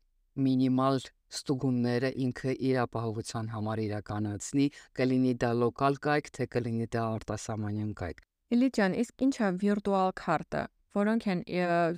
[0.47, 1.01] մինիմալ
[1.33, 4.67] ստուգումները ինքը իր ապահովության համար իրականացնի,
[5.01, 10.15] կլինի դա լոկալ կայք, թե կլինի դա արտասահմանյան կայք։ Իլի ջան, իսկ ի՞նչ է վիրտուալ
[10.23, 10.63] քարտը
[10.99, 11.43] որոնք են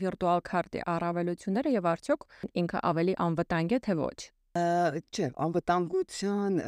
[0.00, 2.26] վիրտուալ քարտի առավելությունները եւ արդյոք
[2.62, 4.18] ինքը ավելի անվտանգ է թե ոչ։
[4.54, 6.58] Չէ, անվտանգության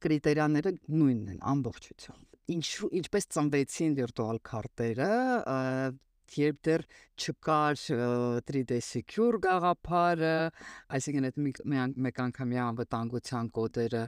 [0.00, 2.66] կրիտերիաները նույնն են ամբողջությամբ։ Ինչ
[3.00, 5.10] ինչպես ծնվեցին վիրտուալ քարտերը,
[6.38, 6.84] երբ դեռ
[7.20, 7.78] չկար
[8.48, 10.34] 3D secure գաղափարը,
[10.96, 11.40] այսինքն այդ
[12.06, 14.04] մեկ անգամյա անվտանգության կոդերը,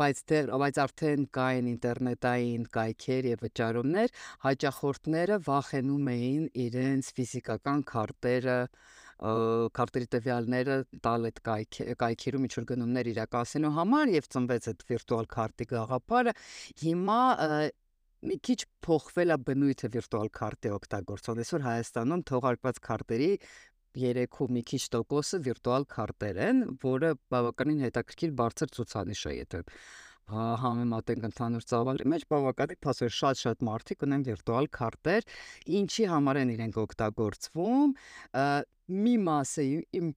[0.00, 8.58] բայց դեռ բայց արդեն կային ինտերնետային կայքեր եւ վճարումներ, հաճախորդները վախենում էին իրենց ֆիզիկական քարտերը
[9.24, 11.38] քարտերի տվյալները տալ այդ
[12.00, 16.34] կայքերում ինչ որ գնումներ իրականացնելու համար եւ ծնվեց այդ վիրտուալ քարտի գաղափարը
[16.82, 17.20] հիմա
[18.24, 23.30] մի քիչ փոխվել է բնույթը վիրտուալ քարտի օգտագործող։ Այսօր Հայաստանում թողարկված քարտերի
[23.94, 29.62] 3 ու մի քիչ տոկոսը վիրտուալ քարտեր են, որը բավականին հետաքրքիր բարձր ցուցանիշ է, եթե
[30.32, 35.26] համեմատենք ընդհանուր ծավալի մեջ, բավականին փասեր շատ-շատ մարդիկ ունեն վիրտուալ քարտեր,
[35.80, 37.92] ինչի համար են իրենք օգտագործվում։
[39.04, 39.66] Մի մասը
[40.00, 40.12] իմ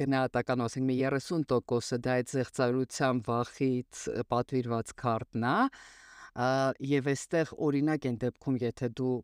[0.00, 5.56] գնահատական ասենք մի 30%-ը դա այդ զեղծարության վախից պատվիրված քարտն է,
[6.90, 9.16] եւ այստեղ օրինակ են դեպքում, եթե դու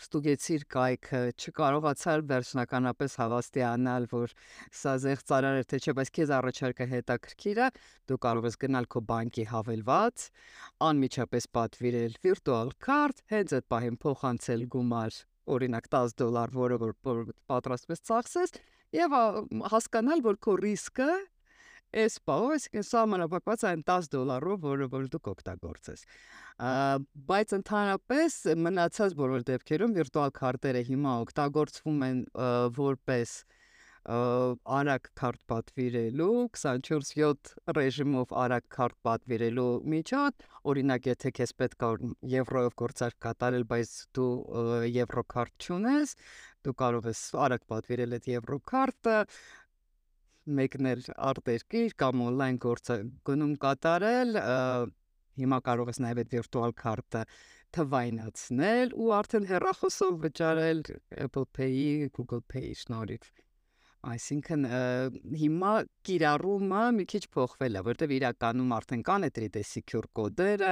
[0.00, 4.34] ստուգեցիր կայքը, չկարողացար վերջնականապես հավաստիանալ, որ
[4.80, 7.68] սա զեղծարար է թե չէ, բայց քեզ առաջարկը հետաքրքիր է,
[8.08, 10.26] դու կարող ես գնալ քո բանկի հավելված,
[10.88, 16.94] անմիջապես պատվիրել վիրտուալ քարտ, հենց այդ պահին փոխանցել գումար, օրինակ 10 դոլար, որը որ
[17.50, 18.56] պատրաստ ես ծախսես,
[19.00, 19.18] եւ
[19.74, 21.10] հասկանալ, որ քո ռիսկը
[21.90, 26.04] Էս պահով, այսինքն սահմանափակված այն 10 դոլարով, որը որ դուք օգտագործես։
[27.30, 32.20] Բայց ընդհանրապես մնացած բոլոր դեպքերում վիրտուալ քարտերը հիմա օգտագործվում են
[32.78, 33.34] որպես
[34.08, 41.90] արագ քարտ պատվիրելու 24/7 ռեժիմով արագ քարտ պատվիրելու միջոց օրինակ եթե քեզ պետք է
[42.32, 44.32] եվրոյով գործարք կատարել բայց դու
[44.96, 46.16] եվրո քարտ չունես
[46.64, 49.16] դու կարող ես արագ պատվիրել այդ եվրո քարտը
[50.60, 52.96] մեկնել արտերկիր կամ on-line գործը
[53.28, 54.38] գնում կատարել,
[55.40, 57.26] հիմա կարող ես նաև այդ վիրտուալ քարտը
[57.76, 60.82] թվայնացնել ու արդեն հեռախոսով վճարել
[61.26, 63.30] Apple Pay-ի, Google Pay-ի շնորհիվ։
[64.10, 64.62] Այսինքն
[65.36, 65.70] հիմա
[66.08, 70.70] կիրառումը մի քիչ փոխվել է, որտեղ իրականում արդեն կան այդ 3D secure կոդերը,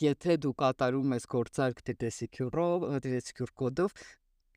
[0.00, 3.92] եթե դու կատարում ես գործարք 3D secure-ով, 3D secure կոդով,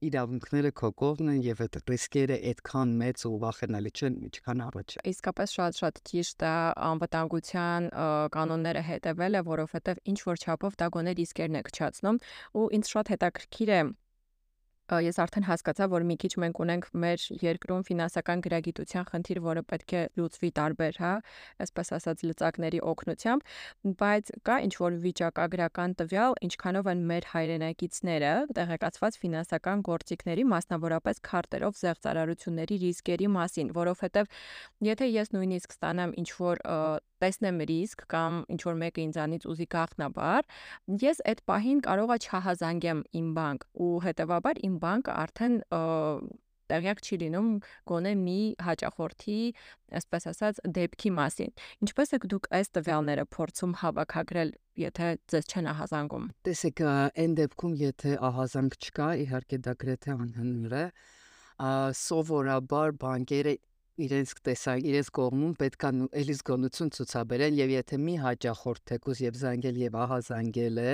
[0.08, 5.56] իրավունքները քո կողմն են եւ այդ ռիսկերը այդքան մեծ ու վախենալի չեն, ինչքան առաջ։ Իսկապես
[5.58, 6.54] շատ-շատ ճիշտ է
[6.92, 7.89] անվտանգության
[8.38, 12.24] կանոնները հետևելը, որովհետեւ ինչ որ չափով դա գոնե ռիսկերն է քչացնում
[12.60, 13.82] ու ինձ շատ հետաքրքիր է
[14.91, 19.93] ես արդեն հասկացա, որ մի քիչ մենք ունենք մեր երկրում ֆինանսական գրագիտության խնդիր, որը պետք
[19.93, 21.13] է լուծվի տարբեր, հա,
[21.63, 23.48] այսպես ասած լծակների օգնությամբ,
[24.04, 31.80] բայց կա ինչ որ վիճակագրական տվյալ, ինչքանով են մեր հայրենակիցները տեղեկացված ֆինանսական գործիքների, մասնավորապես քարտերով
[31.84, 34.38] զեղծարարությունների ռիսկերի մասին, որովհետև
[34.93, 36.63] եթե ես նույնիսկ ստանամ ինչ որ
[37.24, 40.48] տեսնեմ ռիսկ կամ ինչ որ մեկը ինձանից ուզի գախնաբար,
[41.08, 45.60] ես այդ պահին կարողա չհազանգեմ իմ բանկ ու հետեւաբար իմ բանկը արդեն
[46.72, 47.50] տեղյակ չի լինում
[47.90, 49.38] գոնե մի հաճախորդի,
[50.00, 51.52] այսպես ասած, դեպքի մասին։
[51.86, 56.84] Ինչպես եք դուք այս տվյալները փորձում հավաքագրել, եթե ձեզ չեն ահազանգում։ Տեսեք,
[57.24, 60.86] այն դեպքում, եթե ահազանգ չկա, իհարկե դա գրեթե անհնար է,
[62.04, 63.54] սովորաբար բանկերը
[64.02, 69.78] իրենց տեսա իրենց կողմում պետքա էլի զգոնություն ցուցաբերեն եւ եթե մի հաճախորդ թեկուզ եւ զանգել
[69.84, 70.94] եւ ահա զանգել է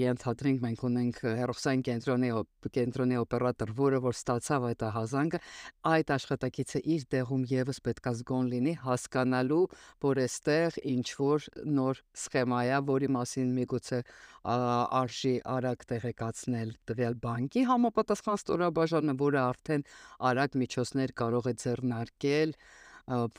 [0.00, 2.30] ենթադրենք մենք ունենք հերոսային կենտրոնի
[2.78, 5.42] կենտրոնի օպերատոր որը որ ստացավ այդ ահազանգը
[5.90, 9.64] այդ աշխատակիցը իր տեղում եւս պետքա զգոն լինի հասկանալու
[10.06, 11.48] որ այստեղ ինչ որ
[11.80, 14.04] նոր սխեմա է որի մասին միգուցե
[14.40, 19.84] արժի արագ տեղեկացնել տվյալ բանկի համապատասխան ստորաբաժանը, որը արդեն
[20.30, 22.56] արագ միջոցներ կարող է ձեռնարկել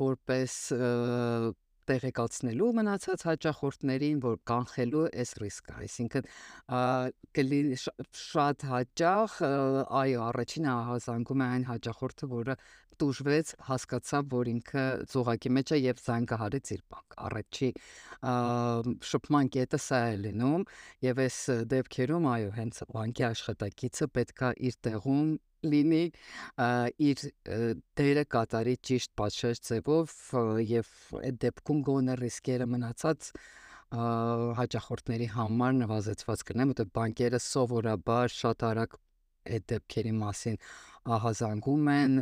[0.02, 0.56] որպես
[1.92, 6.28] տեղեկացնելու մնացած հաճախորդներին, որ կանխելու այս ռիսկը, այսինքն
[7.38, 7.80] կլինի
[8.22, 9.38] շատ հաճախ,
[10.02, 12.56] այո, առաջինը ահազանգում է այն հաճախորդը, որը
[13.02, 17.70] տուժվեց, հասկացավ, որ ինքը ծուղակի մեջ է եւ զանգահարեց իր բանկ։ Առաջի
[19.12, 20.66] շփման կետը սա է լինում
[21.08, 21.38] եւ այս
[21.72, 25.32] դեպքերում այո, հենց բանկի աշխատակիցը պետքա իր տեղում
[25.68, 26.04] լինի
[27.08, 27.24] իր
[28.02, 30.16] դերը կատարի ճիշտ պատշաճ ձևով
[30.72, 33.32] եւ այդ դեպքում գոնե ռիսկերը մնացած
[33.92, 39.00] հաճախորդների համար նվազեցված կնեն, որտեղ բանկերը սովորաբար շատ արագ
[39.52, 40.58] այդ դեպքերի մասին
[41.02, 42.18] ահազանգում են,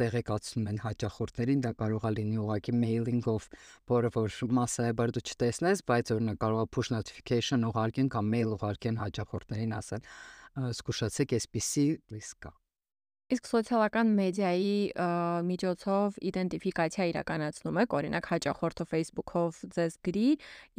[0.00, 3.46] տեղեկացնում են հաճախորդներին, դա կարող է լինի ուղղակի mail-ով,
[3.92, 9.00] որը որ massայաբար դու չտեսնես, բայց օրինակ կարող է push notification ուղարկեն կամ mail ուղարկեն
[9.04, 10.04] հաճախորդներին ասեն,
[10.56, 12.52] զգուշացեք, այսպիսի ռիսկ կա։
[13.30, 14.72] Իսկ սոցիալական մեդիայի
[15.46, 20.28] միջոցով իդենտիֆիկացիա իրականացնում եք, օրինակ հաճախորդը Facebook-ով ձեզ գրի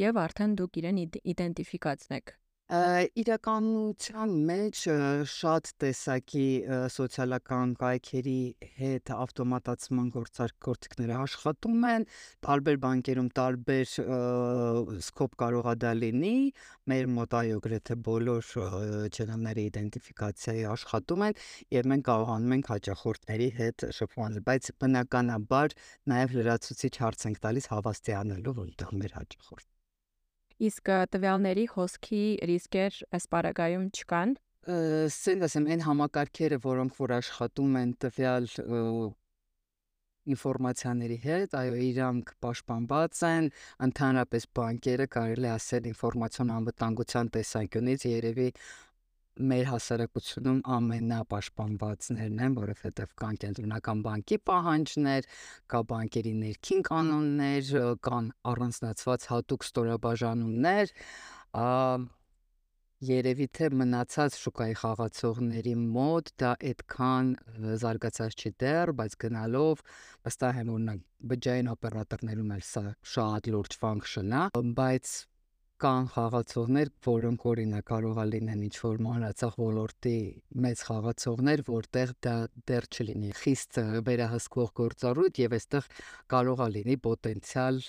[0.04, 1.00] եւ արդեն դուք իրեն
[1.32, 2.36] իդենտիֆիկացնեք
[2.72, 4.82] իրականության մեջ
[5.28, 6.44] շատ տեսակի
[6.94, 8.36] սոցիալական կայքերի
[8.78, 12.06] հետ ավտոմատացման գործարքները աշխատում են,
[12.48, 13.92] տարբեր բանկերում տարբեր
[15.02, 16.38] սկոպ կարող է դա լինի,
[16.94, 18.54] մեր մոտ այո գրեթե բոլոր
[19.12, 21.38] չենալների իդենտիֆիկացիայի աշխատում են
[21.76, 25.78] եւ մենք կարողանում ենք հաճախորդների հետ շփվել, բայց բնականաբար
[26.16, 29.71] նաեւ լրացուցիչ հարց ենք տալիս հավաստիանալու, որ դա մեր հաճախորդ
[30.62, 34.36] Իսկ տվյալների հոսքի ռիսկեր այս պարագայում չկան։
[35.16, 38.50] Սենց ասեմ, այն համակարգերը, որոնք որ աշխատում են տվյալ
[40.30, 43.48] ինֆորմացիաների հետ, այո, իրանք պաշտպանված են,
[43.88, 48.50] ընդհանրապես բանկերը կարելի ասել ինֆորմացիոն անվտանգության տեսանկյունից երևի
[49.40, 55.30] մեր հասարակությունում ամենապաշտպանվածներն են, որովհետև կան կենտրոնական բանկի պահանջներ,
[55.72, 57.70] կա բանկերի ներքին կանոններ,
[58.08, 60.96] կան առանձնացված հատուկ ստորաբաժանումներ,
[63.02, 67.32] երևի թե մնացած շուկայի խաղացողների մոտ դա այդքան
[67.82, 69.82] զարգացած չի դեռ, բայց գնալով
[70.28, 74.44] վստահ եմ օրինակ բջջային օպերատորներում էլ սա շատ լուրջ ֆունկցիոն է,
[74.78, 75.16] բայց
[75.82, 80.14] կան խաղացողներ, որոնք օրինակ կարող է լինեն ինչ որ մանրացախ ոլորտի
[80.66, 82.36] մեծ խաղացողներ, որտեղ դա
[82.70, 85.88] դեռ չլինի խիստ վերահսկվող գործառույթ եւ այստեղ
[86.36, 87.82] կարող է լինի պոտենցիալ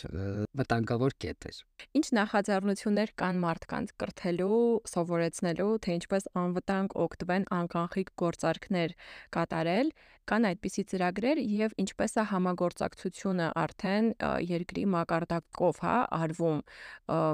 [0.63, 1.61] վտանգավոր կետեր։
[2.01, 8.97] Ինչ նախաձեռնություններ կան մարդկանց կրթելու, սովորեցնելու, թե ինչպես անվտանգ օգտվեն անկանխիկ գործարքներ
[9.37, 9.95] կատարել
[10.31, 14.09] կան այդպիսի ծրագրեր եւ ինչպես է համագործակցությունը արդեն
[14.49, 16.63] երկրի մակարդակով, հա, արվում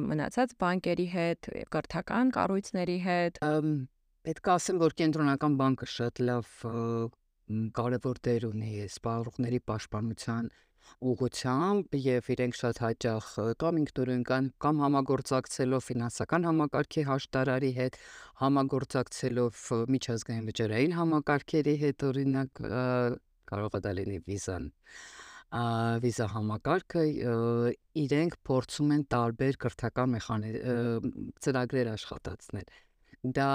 [0.09, 3.42] մնացած բանկերի հետ, կրթական կառույցների հետ։
[4.29, 6.55] Պետք է ասեմ, որ կենտրոնական բանկը շատ լավ
[7.79, 10.51] կարևոր դեր ունի սպառողների պաշտպանության
[11.12, 13.29] ուղղությամբ եւ իրենք շատ հաճախ
[13.62, 18.01] կամ ինքնուրույն կան կամ համագործակցելով ֆինանսական համակարգի հաշտարարի հետ,
[18.42, 19.62] համագործակցելով
[19.94, 22.62] միջազգային վճարային համակարգերի հետ, օրինակ
[23.53, 24.68] կարող է դա լինի վիզան
[26.05, 27.03] վիզա համակարգը
[28.03, 31.07] իրենք փորձում են տարբեր կրթական մեխանիզմ
[31.46, 32.66] ծրագրեր աշխատացնել։
[33.38, 33.48] Դա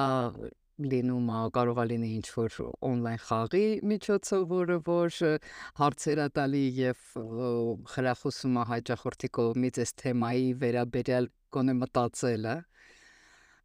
[0.81, 2.57] լինում է, կարող է լինի ինչ որ
[2.89, 5.17] on-line խաղի միջոցով, որը որ
[5.79, 7.03] հարցեր է տալի եւ
[7.93, 12.55] խրախուսում է հաճախորդի կողմից այս թեմայի վերաբերյալ կոնե մտածելը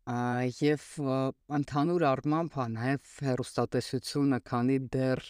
[0.08, 0.84] եւ
[1.58, 5.24] ընդհանուր առմամբ նաեւ հերոստատեսությունը քանի դեռ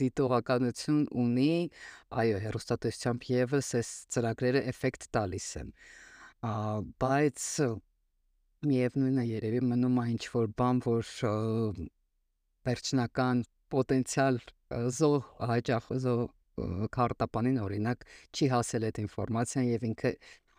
[0.00, 1.52] դիտողականություն ունի
[2.22, 5.70] այո հերոստատեսությամբ եւս այս ծրագրերը էֆեկտ տալիս են
[7.04, 7.46] բայց
[8.70, 11.10] միևնույնն է երևի մնում է ինչ որ բան, որ
[12.68, 13.42] վերջնական
[13.74, 14.40] պոտենցիալ
[14.98, 16.24] զոհ հաճախ զոհ
[16.94, 20.12] քարտապանին օրինակ չի հասել այդ ինֆորմացիան եւ ինքը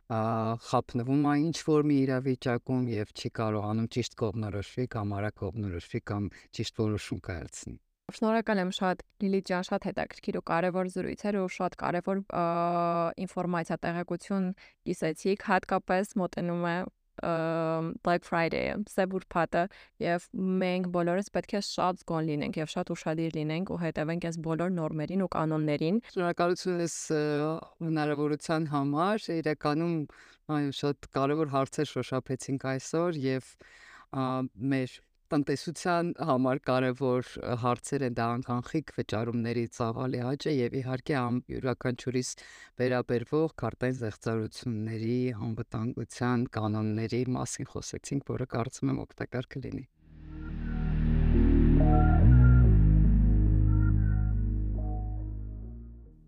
[0.05, 6.27] խափնվում է ինչ որ մի իրավիճակում եւ չի կարողանում ճիշտ կողմնորոշվի կամ արագ կողմնորոշվի կամ
[6.57, 7.75] ճիշտ որոշում կայացնի։
[8.15, 12.19] Շնորհակալ եմ շատ Լիլիթ ջան, շատ հետաքրքիր ու կարևոր զրույց էր ու շատ կարևոր
[13.25, 14.45] ինֆորմացիա տեղեկություն
[14.85, 16.75] կիսեցիք, հատկապես մոտենում է
[17.21, 19.63] Black Friday-ը, Սև ուրբաթը,
[20.03, 20.27] եւ
[20.63, 24.75] մենք բոլորս պետք է շատ զգոն լինենք եւ շատ ուշադիր լինենք ու հետևենք այս բոլոր
[24.75, 26.97] նորմերին ու կանոններին։ Շնորհակալություն ես
[27.85, 29.97] հնարավորության համար։ Իրականում
[30.55, 33.51] այո, շատ կարևոր հարցեր շոշափեցինք այսօր եւ
[34.75, 34.99] մեր
[35.33, 37.29] տնտեսության համար կարևոր
[37.61, 41.15] հարցեր են դա անկանխիկ վճարումների ծավալի աճը եւ իհարկե
[41.55, 42.29] յուրաքանչյուրիս
[42.81, 45.17] վերաբերվող քարտային զեղծարությունների
[45.49, 49.85] անվտանգության կանոնների մասին խոսեցինք, որը կարծում եմ օգտակար կլինի։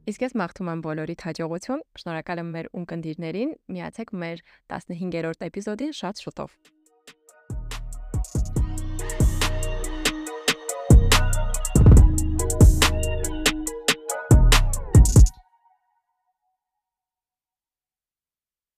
[0.07, 6.23] Իսկ ես մաղթում եմ բոլորիդ հաջողություն։ Շնորհակալ եմ մեր ունկնդիրներին։ Միացեք մեր 15-րդ էպիզոդին շատ
[6.23, 6.76] շուտով։